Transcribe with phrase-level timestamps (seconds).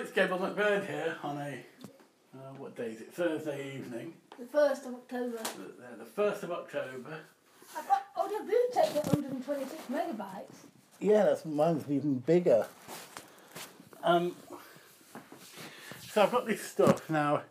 [0.00, 1.58] it's Gabriel McBird here on a,
[2.34, 3.12] uh, what day is it?
[3.12, 5.38] Thursday evening, The first of October.
[5.38, 7.18] the, the 1st of October.
[7.76, 10.66] I got, oh, the boot take the 126 megabytes.
[11.00, 12.66] Yeah, that's mine's even bigger.
[14.02, 14.34] Um,
[16.10, 17.42] so I've got this stuff now.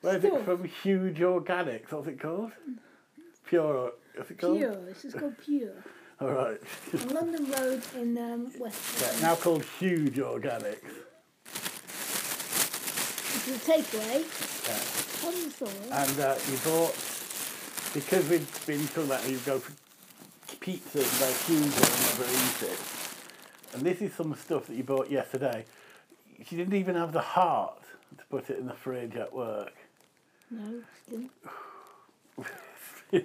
[0.00, 0.64] Where's it from?
[0.64, 1.90] Huge Organics.
[1.92, 2.52] What's it called?
[3.46, 3.92] Pure.
[4.14, 4.58] What's it called?
[4.58, 4.76] Pure.
[4.86, 5.72] This is called Pure.
[6.20, 6.58] All right.
[7.12, 9.02] London Road in um, West.
[9.02, 10.78] Yeah, now called Huge Organics.
[13.46, 14.24] A takeaway.
[14.66, 14.96] Yeah.
[15.58, 15.94] The.
[15.94, 16.94] And uh, you bought
[17.94, 19.72] because we've been talking about how you go for
[20.56, 22.78] pizzas and they're huge and never eat it.
[23.74, 25.64] And this is some stuff that you bought yesterday.
[26.44, 27.80] She didn't even have the heart
[28.18, 29.72] to put it in the fridge at work.
[30.50, 31.24] no, still.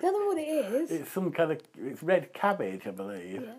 [0.00, 0.90] Tell them what it is.
[0.90, 3.42] It's some kind of it's red cabbage, I believe.
[3.42, 3.52] yeah.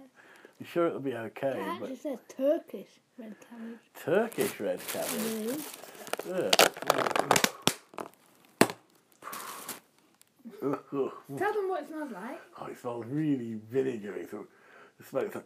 [0.60, 3.80] I'm sure it'll be okay, It actually says Turkish red cabbage.
[4.04, 5.12] Turkish red cabbage.
[5.22, 5.54] Really?
[5.54, 5.62] Ugh.
[11.38, 12.42] Tell them what it smells like.
[12.60, 14.28] Oh, it smells really vinegary.
[14.30, 14.48] So
[14.98, 15.46] the smoke's like,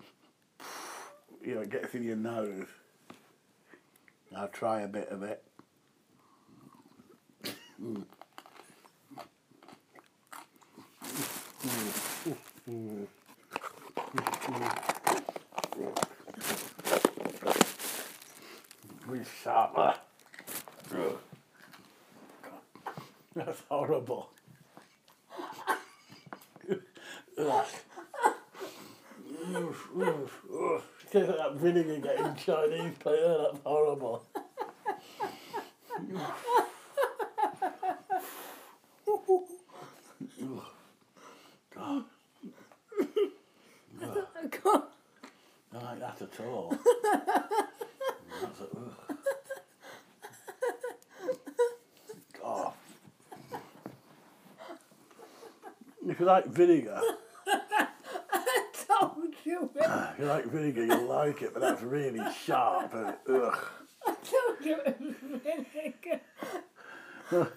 [1.44, 2.68] you know, it gets in your nose.
[4.36, 5.44] I'll try a bit of it.
[7.82, 8.04] Mm.
[19.08, 19.72] Really sharp.
[19.78, 20.00] Ah.
[20.94, 21.18] Ugh.
[23.38, 24.30] That's horrible.
[29.56, 30.84] Oof, oof, oof.
[31.14, 33.20] Like that vinegar getting Chinese plate.
[33.24, 34.24] Oh, that's horrible.
[41.76, 42.04] God,
[44.02, 44.24] I.
[45.72, 46.70] I don't like that at all.
[48.42, 49.18] That's a, ugh.
[52.42, 52.74] God.
[56.10, 57.02] If you like vinegar,
[57.48, 59.70] I told you.
[59.82, 62.94] Ah, if you like vinegar, you'll like it, but that's really sharp.
[62.94, 63.66] And, ugh.
[64.06, 66.22] I told you it was vinegar.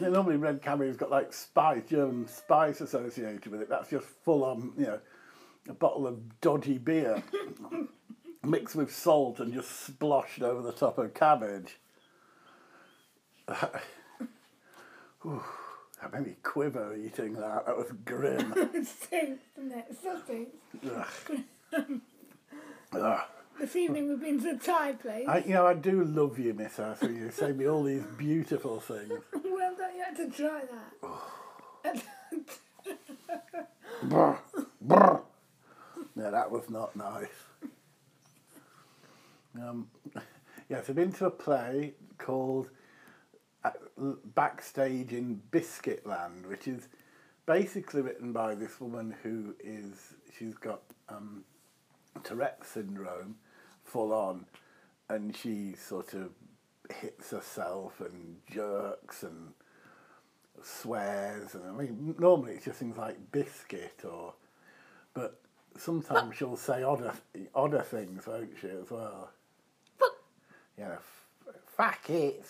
[0.00, 3.68] Yeah, normally red cabbage got like spice, German um, spice associated with it.
[3.68, 5.00] That's just full on, you know,
[5.68, 7.22] a bottle of dodgy beer
[8.44, 11.78] mixed with salt and just sploshed over the top of cabbage.
[16.12, 17.66] That made me quiver eating that.
[17.66, 18.54] That was grim.
[18.74, 19.86] It stinks, doesn't it?
[19.90, 20.56] It still stinks.
[21.74, 21.90] Ugh.
[22.92, 23.20] Ugh.
[23.58, 25.26] This evening we've been to a Thai place.
[25.26, 27.10] I, you know, I do love you, Miss Arthur.
[27.10, 29.10] You say me all these beautiful things.
[29.32, 30.62] well, don't you have to try
[31.82, 32.02] that?
[34.02, 34.38] Brr,
[34.80, 35.22] brr.
[36.14, 37.26] No, that was not nice.
[39.56, 39.88] Um,
[40.68, 42.68] yes, I've been to a play called
[44.34, 46.88] Backstage in Biscuitland, which is
[47.46, 51.44] basically written by this woman who is, she's got um,
[52.22, 53.36] Tourette's syndrome
[53.84, 54.46] full on,
[55.08, 56.30] and she sort of
[57.00, 59.52] hits herself and jerks and
[60.62, 64.34] swears and I mean normally it's just things like biscuit or
[65.14, 65.40] but
[65.76, 67.12] sometimes she'll say odder
[67.54, 69.30] odder things won't she as well?
[70.78, 71.26] You know f-
[71.76, 72.44] fuck it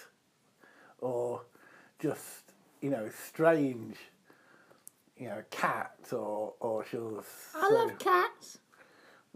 [1.06, 1.42] or
[2.00, 3.96] just you know strange
[5.16, 7.24] you know cat or or she'll
[7.54, 8.58] I love cats.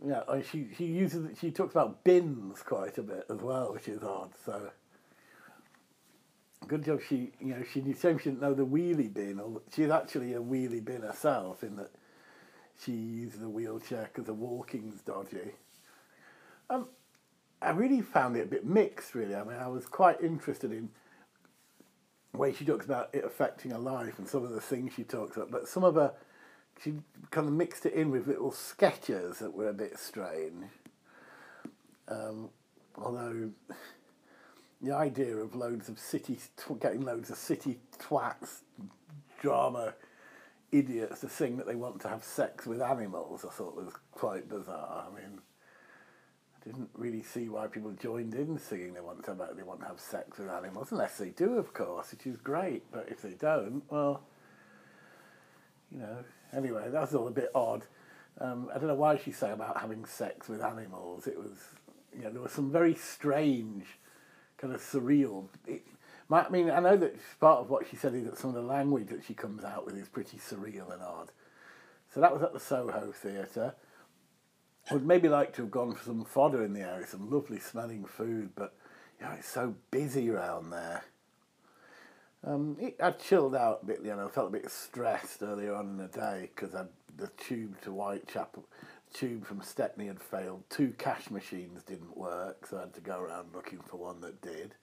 [0.05, 3.89] yeah, and she she uses she talks about bins quite a bit as well, which
[3.89, 4.33] is odd.
[4.45, 4.71] So
[6.67, 9.41] good job she you know she shame she didn't know the wheelie bin.
[9.41, 11.91] Or she's actually a wheelie bin herself in that
[12.85, 15.53] she uses a wheelchair because the walking's dodgy.
[16.69, 16.89] Um,
[17.63, 19.15] I really found it a bit mixed.
[19.15, 20.91] Really, I mean, I was quite interested in
[22.41, 25.37] way she talks about it affecting her life and some of the things she talks
[25.37, 26.13] about, but some of her
[26.83, 26.95] she
[27.31, 30.65] kind of mixed it in with little sketches that were a bit strange.
[32.09, 32.49] Um,
[32.97, 33.51] although
[34.81, 36.39] the idea of loads of city
[36.81, 38.63] getting loads of city twats
[39.43, 39.95] drama
[40.73, 44.49] idiots to sing that they want to have sex with animals, I thought was quite
[44.49, 45.07] bizarre.
[45.07, 45.41] I mean,
[46.65, 49.87] didn't really see why people joined in singing they want to have, they want to
[49.87, 52.83] have sex with animals, unless they do, of course, which is great.
[52.93, 54.23] But if they don't, well,
[55.91, 56.25] you know.
[56.53, 57.85] Anyway, that was all a bit odd.
[58.41, 61.27] Um, I don't know why she said about having sex with animals.
[61.27, 61.59] It was,
[62.17, 63.85] you know, there was some very strange,
[64.57, 65.47] kind of surreal.
[65.67, 65.83] It,
[66.31, 68.63] I mean, I know that part of what she said is that some of the
[68.63, 71.33] language that she comes out with is pretty surreal and odd.
[72.13, 73.75] So that was at the Soho Theatre.
[74.93, 78.05] Would maybe like to have gone for some fodder in the area, some lovely smelling
[78.05, 78.75] food, but
[79.21, 81.05] you know, it's so busy around there.
[82.43, 85.75] Um, it, I chilled out a bit, you know, I felt a bit stressed earlier
[85.75, 86.73] on in the day because
[87.17, 88.65] the tube to Whitechapel,
[89.13, 90.65] tube from Stepney had failed.
[90.71, 94.41] Two cash machines didn't work, so I had to go around looking for one that
[94.41, 94.75] did.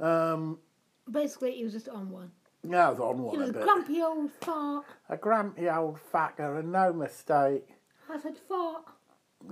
[0.00, 0.58] Um,
[1.10, 2.30] Basically, he was just on one.
[2.66, 4.86] yeah, I was on He one was a a grumpy old fart.
[5.10, 7.68] A grumpy old fucker and no mistake.
[8.10, 8.84] I said fart.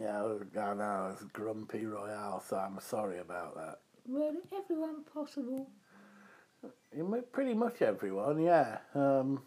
[0.00, 0.22] Yeah,
[0.60, 3.80] I know, it's grumpy royale, so I'm sorry about that.
[4.08, 5.68] Really, everyone possible.
[7.32, 8.78] Pretty much everyone, yeah.
[8.94, 9.42] Um,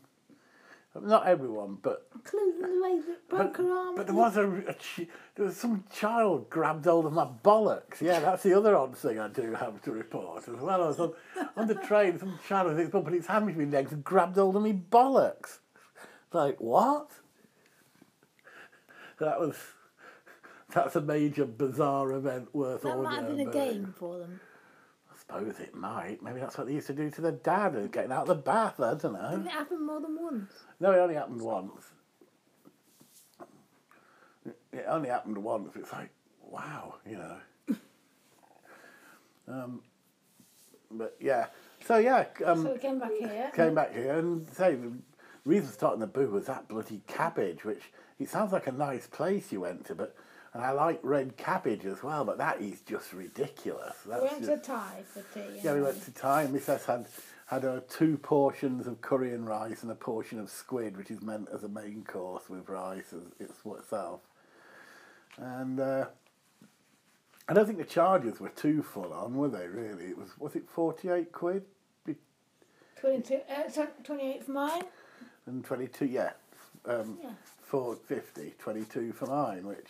[1.02, 3.96] not everyone, but Including the way that broke but, her arm.
[3.96, 8.02] but there was a, a ch- there was some child grabbed hold of my bollocks.
[8.02, 10.84] Yeah, that's the other odd thing I do have to report as well.
[10.84, 11.14] I was on,
[11.58, 14.62] on the train, some child his put his hand between legs and grabbed hold of
[14.64, 15.60] me bollocks.
[16.32, 17.10] Like what?
[19.20, 19.56] That was
[20.74, 24.40] that's a major bizarre event worth that might have been a game for them.
[25.12, 26.22] I suppose it might.
[26.22, 28.36] Maybe that's what they used to do to their dad, uh, getting out of the
[28.36, 28.80] bath.
[28.80, 29.38] I don't know.
[29.38, 30.52] Did it happen more than once?
[30.80, 31.92] No, it only happened once.
[34.74, 35.72] It only happened once.
[35.76, 36.10] It's like,
[36.42, 37.76] wow, you know.
[39.48, 39.82] um,
[40.92, 41.48] but yeah,
[41.86, 43.52] so yeah, um, so we came back here.
[43.56, 44.78] came back here and say
[45.46, 49.08] reason for starting the boo was that bloody cabbage, which it sounds like a nice
[49.08, 50.16] place you went to, but
[50.54, 53.94] and I like red cabbage as well, but that is just ridiculous.
[54.08, 55.60] That's We went just, to Thai for tea.
[55.62, 56.86] yeah, we went to Thai and Mrs.
[56.86, 57.06] had
[57.48, 61.22] had uh, two portions of curry and rice and a portion of squid, which is
[61.22, 64.22] meant as a main course with rice as it's itself.
[65.38, 66.06] And uh,
[67.50, 69.68] I don't think the charges were too full on, were they?
[69.68, 71.64] Really, it was was it forty eight quid
[73.02, 74.82] 22, uh, so 28 for mine.
[75.46, 76.06] And twenty two?
[76.06, 76.32] Yeah,
[76.86, 77.32] um, Yeah.
[77.62, 79.90] four fifty, twenty two for mine, which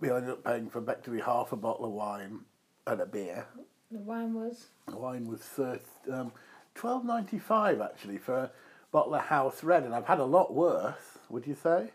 [0.00, 2.40] we ended up paying for effectively half a bottle of wine
[2.86, 3.46] and a beer.
[3.90, 4.66] The wine was.
[4.88, 5.80] The wine was thir-
[6.12, 6.32] um,
[6.74, 8.50] twelve ninety five actually for a
[8.92, 11.18] bottle of house red, and I've had a lot worse.
[11.28, 11.90] Would you say?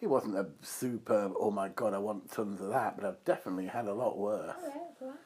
[0.00, 1.32] It wasn't a superb.
[1.40, 4.54] Oh my god, I want tons of that, but I've definitely had a lot worse.
[4.58, 5.16] Oh, yeah, that's all right.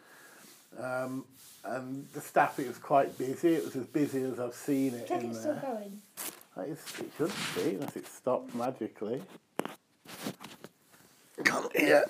[0.79, 1.25] Um,
[1.65, 3.55] and the staff, it was quite busy.
[3.55, 6.01] It was as busy as I've seen it Check in it's still going.
[6.57, 9.23] That is, it should be, unless it stopped magically.
[11.45, 12.05] Can't hear.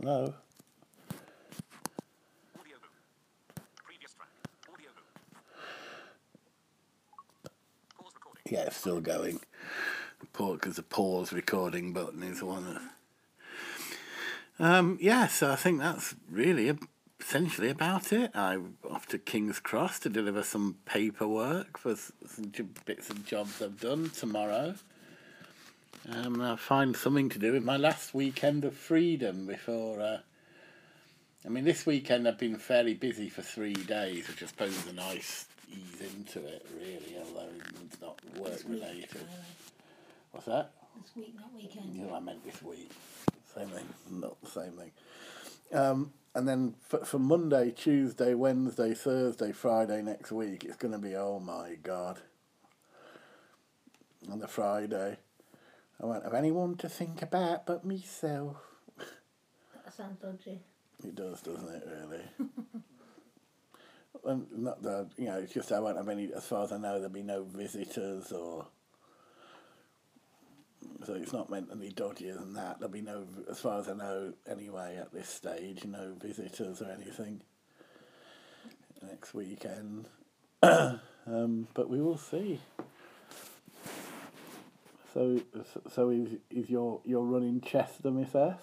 [0.00, 0.34] Hello.
[2.58, 2.94] Audioboom.
[3.84, 4.28] Previous track.
[4.72, 5.34] Audio boom.
[7.98, 8.42] Pause recording.
[8.50, 9.40] Yeah, it's still going.
[10.32, 12.82] Because the pause recording button is one of.
[14.58, 16.76] Um, yeah, so I think that's really
[17.20, 18.30] essentially about it.
[18.34, 22.52] I'm off to King's Cross to deliver some paperwork for some
[22.84, 24.74] bits of jobs I've done tomorrow.
[26.08, 30.00] Um, I'll find something to do with my last weekend of freedom before.
[30.00, 30.18] Uh,
[31.44, 34.86] I mean, this weekend I've been fairly busy for three days, which I suppose is
[34.86, 37.48] a nice ease into it, really, although
[37.86, 39.08] it's not work related.
[39.12, 39.30] by the way.
[40.32, 40.72] What's that?
[41.00, 41.96] This week, not weekend.
[41.96, 42.90] Know, I meant this week.
[43.54, 44.90] Same thing, not the same thing.
[45.72, 50.98] Um, and then for, for Monday, Tuesday, Wednesday, Thursday, Friday next week, it's going to
[50.98, 52.20] be, oh my God.
[54.30, 55.18] On the Friday,
[56.02, 58.56] I won't have anyone to think about but myself.
[59.84, 60.60] That sounds dodgy.
[61.04, 62.22] It does, doesn't it, really?
[64.24, 66.78] and not that, you know, it's just I won't have any, as far as I
[66.78, 68.66] know, there'll be no visitors or.
[71.04, 72.78] So it's not meant to be dodgier than that.
[72.78, 76.90] There'll be no, as far as I know, anyway, at this stage, no visitors or
[76.90, 77.42] anything
[79.02, 80.06] next weekend.
[80.62, 82.60] um, but we will see.
[85.12, 85.40] So,
[85.92, 88.58] so is is your your running Chester, Miss S?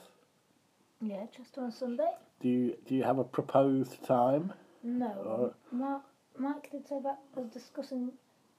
[0.99, 2.09] Yeah, just on Sunday.
[2.41, 4.51] Do you do you have a proposed time?
[4.83, 5.53] No.
[5.71, 6.01] Mark,
[6.37, 8.11] Mike did say about us discussing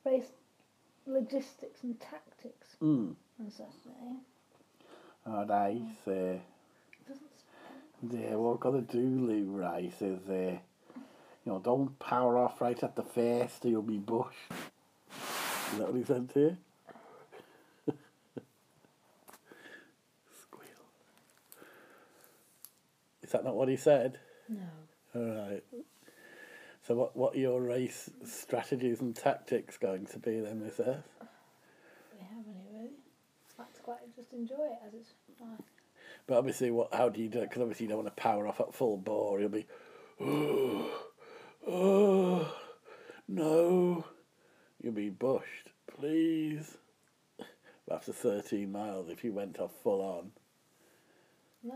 [0.04, 0.30] race
[1.06, 3.14] logistics and tactics Mm.
[3.40, 4.16] On Saturday.
[5.26, 6.06] Nice.
[6.06, 6.38] Uh,
[7.08, 7.30] Doesn't
[8.10, 10.32] yeah, what I've got to do, Lou Rice, is, uh,
[10.94, 14.36] you know, don't power off right at the first or you'll be bushed.
[15.72, 16.56] Is that what he said to you?
[20.42, 20.62] Squeal.
[23.22, 24.18] Is that not what he said?
[24.48, 24.60] no.
[25.14, 25.62] All right.
[26.86, 31.04] So what, what are your race strategies and tactics going to be then, Miss Earth?
[32.12, 32.90] We haven't really.
[33.58, 35.12] I like to quite just enjoy it as it's.
[36.26, 36.94] But obviously, what?
[36.94, 37.48] How do you do it?
[37.48, 39.40] Because obviously, you don't want to power off at full bore.
[39.40, 39.66] You'll be,
[40.20, 41.00] oh,
[41.66, 42.54] oh,
[43.28, 44.04] no.
[44.80, 46.76] You'll be bushed, please.
[47.90, 50.30] after 13 miles if you went off full on.